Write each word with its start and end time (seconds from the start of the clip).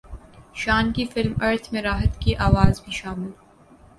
شان 0.53 0.91
کی 0.91 1.05
film 1.05 1.33
Earth 1.41 1.73
میں 1.73 1.81
راحت 1.81 2.19
کی 2.21 2.35
اواز 2.35 2.81
بھی 2.85 2.91
شامل 2.91 3.29